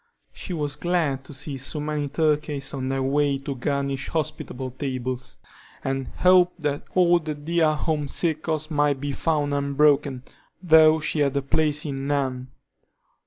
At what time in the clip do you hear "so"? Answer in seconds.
1.59-1.79